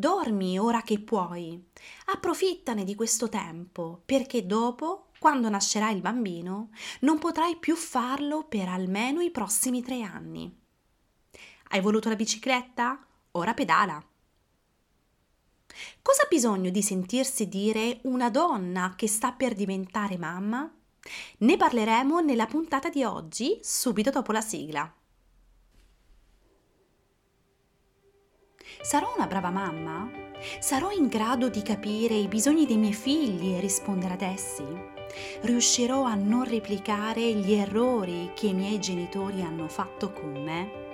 [0.00, 1.60] Dormi ora che puoi.
[2.04, 6.68] Approfittane di questo tempo, perché dopo, quando nascerà il bambino,
[7.00, 10.56] non potrai più farlo per almeno i prossimi tre anni.
[11.70, 13.04] Hai voluto la bicicletta?
[13.32, 14.00] Ora pedala.
[16.00, 20.72] Cosa ha bisogno di sentirsi dire una donna che sta per diventare mamma?
[21.38, 24.94] Ne parleremo nella puntata di oggi, subito dopo la sigla.
[28.80, 30.08] Sarò una brava mamma?
[30.60, 34.64] Sarò in grado di capire i bisogni dei miei figli e rispondere ad essi?
[35.40, 40.86] Riuscirò a non replicare gli errori che i miei genitori hanno fatto con me?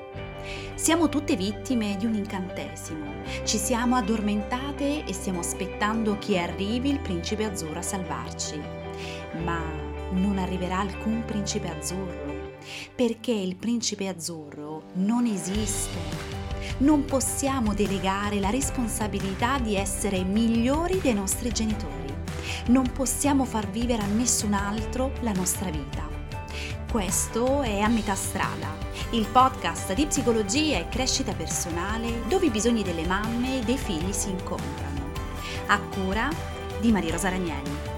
[0.74, 3.22] Siamo tutte vittime di un incantesimo.
[3.44, 8.60] Ci siamo addormentate e stiamo aspettando che arrivi il principe azzurro a salvarci.
[9.44, 9.60] Ma
[10.12, 12.52] non arriverà alcun principe azzurro,
[12.94, 16.43] perché il principe azzurro non esiste.
[16.78, 22.14] Non possiamo delegare la responsabilità di essere migliori dei nostri genitori.
[22.66, 26.08] Non possiamo far vivere a nessun altro la nostra vita.
[26.90, 28.68] Questo è A metà strada,
[29.10, 34.12] il podcast di psicologia e crescita personale dove i bisogni delle mamme e dei figli
[34.12, 35.10] si incontrano.
[35.66, 36.28] A cura
[36.80, 37.93] di Maria Rosa Ragnelli.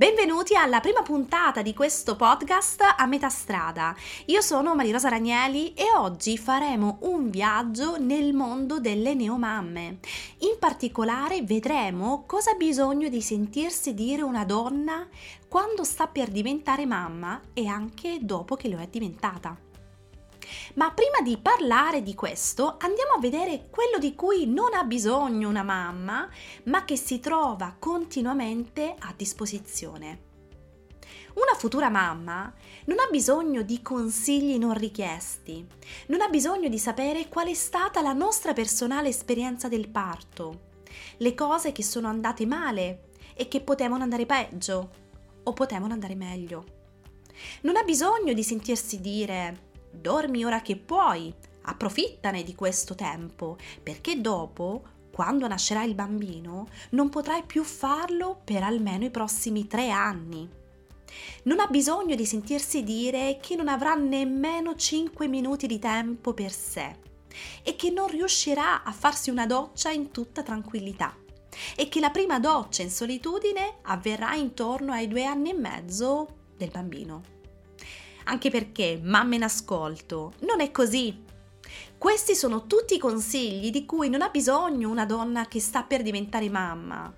[0.00, 3.94] Benvenuti alla prima puntata di questo podcast a metà strada.
[4.28, 9.98] Io sono Marirosa Ragnelli e oggi faremo un viaggio nel mondo delle neomamme.
[10.38, 15.06] In particolare vedremo cosa ha bisogno di sentirsi dire una donna
[15.46, 19.68] quando sta per diventare mamma e anche dopo che lo è diventata.
[20.74, 25.48] Ma prima di parlare di questo andiamo a vedere quello di cui non ha bisogno
[25.48, 26.28] una mamma,
[26.64, 30.28] ma che si trova continuamente a disposizione.
[31.34, 32.52] Una futura mamma
[32.86, 35.64] non ha bisogno di consigli non richiesti,
[36.06, 40.68] non ha bisogno di sapere qual è stata la nostra personale esperienza del parto,
[41.18, 44.90] le cose che sono andate male e che potevano andare peggio
[45.44, 46.64] o potevano andare meglio.
[47.62, 54.20] Non ha bisogno di sentirsi dire dormi ora che puoi, approfittane di questo tempo, perché
[54.20, 60.48] dopo, quando nascerà il bambino, non potrai più farlo per almeno i prossimi tre anni.
[61.44, 66.52] Non ha bisogno di sentirsi dire che non avrà nemmeno 5 minuti di tempo per
[66.52, 66.96] sé
[67.62, 71.16] e che non riuscirà a farsi una doccia in tutta tranquillità
[71.76, 76.70] e che la prima doccia in solitudine avverrà intorno ai due anni e mezzo del
[76.70, 77.38] bambino
[78.30, 81.28] anche perché, mamme in ascolto, non è così.
[81.98, 86.02] Questi sono tutti i consigli di cui non ha bisogno una donna che sta per
[86.02, 87.12] diventare mamma.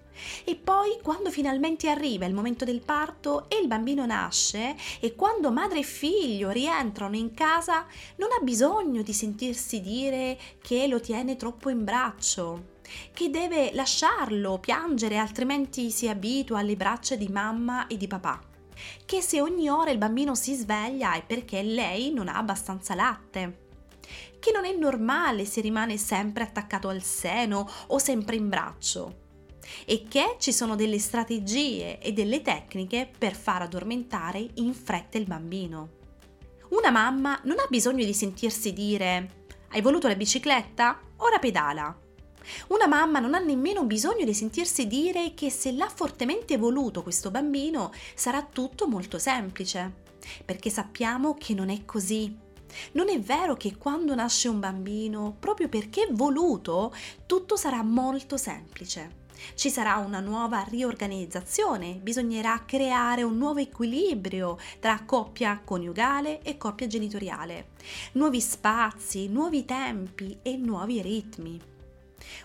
[0.45, 5.53] E poi, quando finalmente arriva il momento del parto e il bambino nasce, e quando
[5.53, 7.87] madre e figlio rientrano in casa,
[8.17, 12.78] non ha bisogno di sentirsi dire che lo tiene troppo in braccio,
[13.12, 18.51] che deve lasciarlo piangere altrimenti si abitua alle braccia di mamma e di papà
[19.04, 23.60] che se ogni ora il bambino si sveglia è perché lei non ha abbastanza latte
[24.38, 29.21] che non è normale se rimane sempre attaccato al seno o sempre in braccio
[29.87, 35.26] e che ci sono delle strategie e delle tecniche per far addormentare in fretta il
[35.26, 36.00] bambino.
[36.71, 41.00] Una mamma non ha bisogno di sentirsi dire hai voluto la bicicletta?
[41.19, 42.02] Ora pedala.
[42.69, 47.30] Una mamma non ha nemmeno bisogno di sentirsi dire che se l'ha fortemente voluto questo
[47.30, 49.92] bambino sarà tutto molto semplice,
[50.44, 52.36] perché sappiamo che non è così.
[52.92, 56.94] Non è vero che quando nasce un bambino, proprio perché voluto,
[57.26, 59.20] tutto sarà molto semplice.
[59.54, 66.86] Ci sarà una nuova riorganizzazione, bisognerà creare un nuovo equilibrio tra coppia coniugale e coppia
[66.86, 67.70] genitoriale,
[68.12, 71.72] nuovi spazi, nuovi tempi e nuovi ritmi.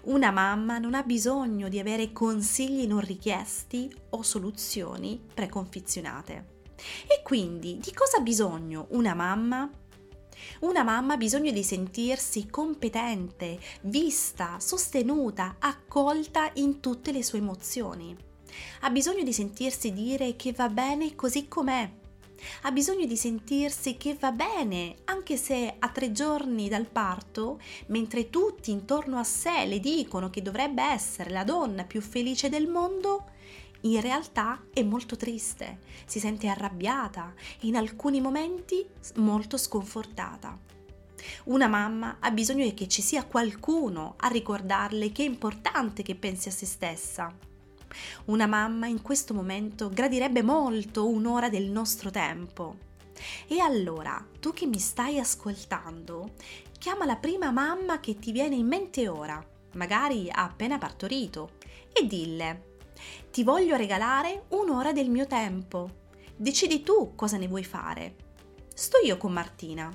[0.04, 6.56] Una mamma non ha bisogno di avere consigli non richiesti o soluzioni preconfezionate.
[7.08, 9.70] E quindi di cosa ha bisogno una mamma?
[10.60, 18.16] Una mamma ha bisogno di sentirsi competente, vista, sostenuta, accolta in tutte le sue emozioni.
[18.82, 21.90] Ha bisogno di sentirsi dire che va bene così com'è,
[22.64, 28.30] ha bisogno di sentirsi che va bene, anche se a tre giorni dal parto, mentre
[28.30, 33.26] tutti intorno a sé le dicono che dovrebbe essere la donna più felice del mondo,
[33.82, 38.86] in realtà è molto triste, si sente arrabbiata e in alcuni momenti
[39.16, 40.58] molto sconfortata.
[41.46, 46.48] Una mamma ha bisogno che ci sia qualcuno a ricordarle che è importante che pensi
[46.48, 47.34] a se stessa.
[48.26, 52.86] Una mamma in questo momento gradirebbe molto un'ora del nostro tempo.
[53.48, 56.34] E allora, tu che mi stai ascoltando,
[56.78, 59.44] chiama la prima mamma che ti viene in mente ora,
[59.74, 61.52] magari ha appena partorito,
[61.92, 62.76] e dille,
[63.32, 66.06] ti voglio regalare un'ora del mio tempo.
[66.36, 68.16] Decidi tu cosa ne vuoi fare.
[68.74, 69.92] Sto io con Martina.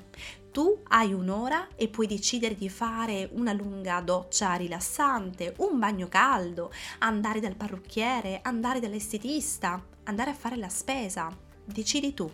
[0.52, 6.70] Tu hai un'ora e puoi decidere di fare una lunga doccia rilassante, un bagno caldo,
[6.98, 11.34] andare dal parrucchiere, andare dall'estetista, andare a fare la spesa.
[11.64, 12.30] Decidi tu.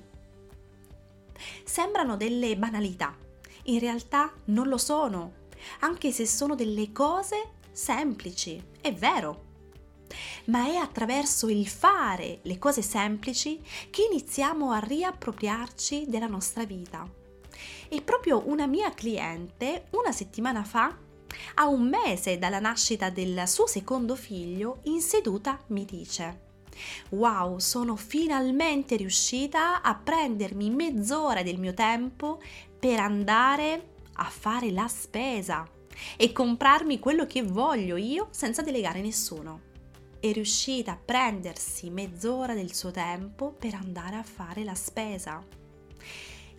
[1.63, 3.17] Sembrano delle banalità,
[3.67, 5.35] in realtà non lo sono,
[5.81, 9.45] anche se sono delle cose semplici, è vero.
[10.47, 17.27] Ma è attraverso il fare le cose semplici che iniziamo a riappropriarci della nostra vita.
[17.89, 20.97] E proprio una mia cliente, una settimana fa,
[21.55, 26.47] a un mese dalla nascita del suo secondo figlio, in seduta mi dice
[27.11, 32.41] Wow, sono finalmente riuscita a prendermi mezz'ora del mio tempo
[32.79, 35.69] per andare a fare la spesa
[36.17, 39.67] e comprarmi quello che voglio io senza delegare nessuno.
[40.21, 45.45] È riuscita a prendersi mezz'ora del suo tempo per andare a fare la spesa.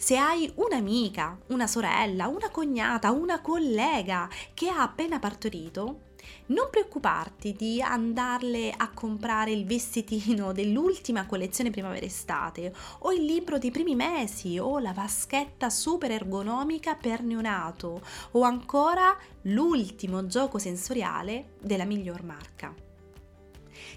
[0.01, 6.03] Se hai un'amica, una sorella, una cognata, una collega che ha appena partorito,
[6.47, 13.71] non preoccuparti di andarle a comprare il vestitino dell'ultima collezione primavera-estate o il libro dei
[13.71, 18.01] primi mesi o la vaschetta super ergonomica per neonato
[18.31, 22.73] o ancora l'ultimo gioco sensoriale della miglior marca.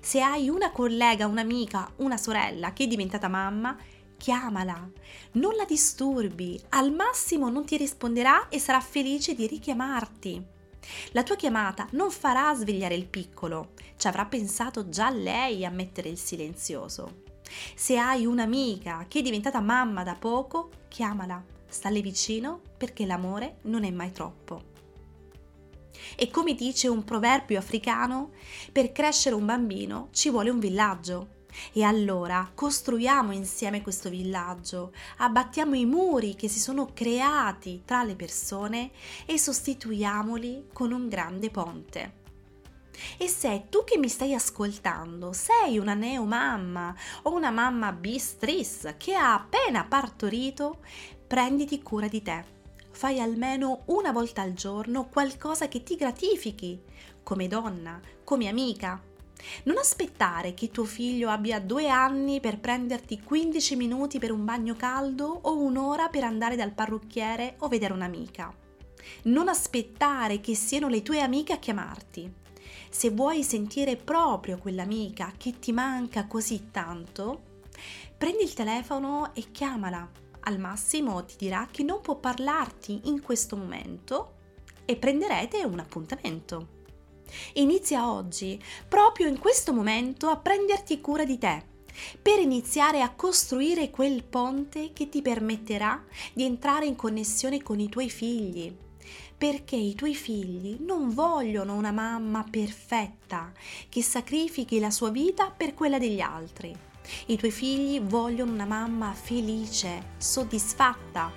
[0.01, 3.77] Se hai una collega, un'amica, una sorella che è diventata mamma,
[4.23, 4.89] chiamala,
[5.33, 10.47] non la disturbi, al massimo non ti risponderà e sarà felice di richiamarti.
[11.11, 16.09] La tua chiamata non farà svegliare il piccolo, ci avrà pensato già lei a mettere
[16.09, 17.23] il silenzioso.
[17.75, 23.83] Se hai un'amica che è diventata mamma da poco, chiamala, stalle vicino perché l'amore non
[23.83, 24.71] è mai troppo.
[26.15, 28.31] E come dice un proverbio africano,
[28.71, 31.41] per crescere un bambino ci vuole un villaggio.
[31.73, 38.17] E allora costruiamo insieme questo villaggio, abbattiamo i muri che si sono creati tra le
[38.17, 38.91] persone
[39.27, 42.21] e sostituiamoli con un grande ponte.
[43.17, 49.15] E se tu che mi stai ascoltando sei una neomamma o una mamma bistris che
[49.15, 50.81] ha appena partorito,
[51.27, 52.45] prenditi cura di te.
[52.91, 56.81] Fai almeno una volta al giorno qualcosa che ti gratifichi,
[57.23, 59.03] come donna, come amica,
[59.65, 64.75] non aspettare che tuo figlio abbia due anni per prenderti 15 minuti per un bagno
[64.75, 68.55] caldo o un'ora per andare dal parrucchiere o vedere un'amica.
[69.25, 72.33] Non aspettare che siano le tue amiche a chiamarti.
[72.91, 77.43] Se vuoi sentire proprio quell'amica che ti manca così tanto,
[78.17, 80.09] prendi il telefono e chiamala.
[80.45, 84.35] Al massimo ti dirà che non può parlarti in questo momento
[84.85, 86.81] e prenderete un appuntamento.
[87.55, 91.63] Inizia oggi, proprio in questo momento, a prenderti cura di te,
[92.21, 96.03] per iniziare a costruire quel ponte che ti permetterà
[96.33, 98.75] di entrare in connessione con i tuoi figli.
[99.37, 103.53] Perché i tuoi figli non vogliono una mamma perfetta
[103.89, 106.75] che sacrifichi la sua vita per quella degli altri.
[107.27, 111.33] I tuoi figli vogliono una mamma felice, soddisfatta,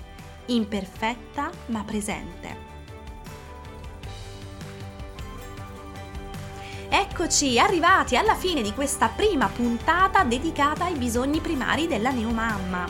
[0.48, 2.75] imperfetta ma presente.
[6.98, 12.88] Eccoci arrivati alla fine di questa prima puntata dedicata ai bisogni primari della neomamma.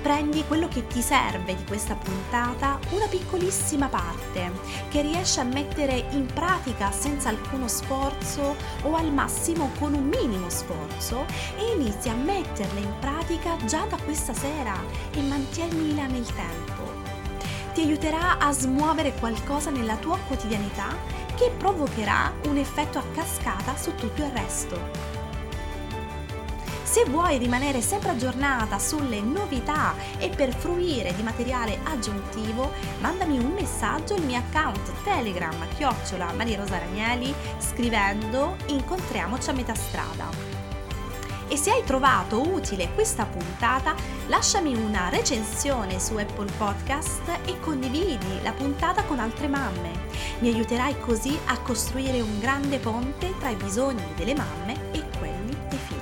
[0.00, 4.50] Prendi quello che ti serve di questa puntata, una piccolissima parte,
[4.88, 10.48] che riesci a mettere in pratica senza alcuno sforzo o al massimo con un minimo
[10.48, 11.26] sforzo
[11.58, 14.74] e inizi a metterla in pratica già da questa sera
[15.12, 16.92] e mantienila nel tempo.
[17.74, 23.94] Ti aiuterà a smuovere qualcosa nella tua quotidianità che provocherà un effetto a cascata su
[23.96, 25.12] tutto il resto.
[26.82, 32.70] Se vuoi rimanere sempre aggiornata sulle novità e per fruire di materiale aggiuntivo,
[33.00, 39.74] mandami un messaggio al mio account Telegram chiocciola Maria Rosa Ranieli scrivendo incontriamoci a metà
[39.74, 40.53] strada.
[41.48, 43.94] E se hai trovato utile questa puntata,
[44.26, 49.92] lasciami una recensione su Apple Podcast e condividi la puntata con altre mamme.
[50.38, 55.56] Mi aiuterai così a costruire un grande ponte tra i bisogni delle mamme e quelli
[55.68, 56.00] dei figli.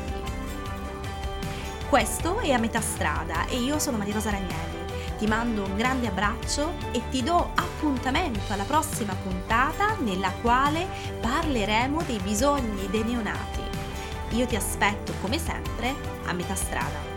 [1.88, 4.80] Questo è a metà strada e io sono Maria Rosa Ragnelli.
[5.18, 10.87] Ti mando un grande abbraccio e ti do appuntamento alla prossima puntata nella quale
[11.20, 13.62] parleremo dei bisogni dei neonati
[14.32, 17.12] io ti aspetto come sempre a metà strada.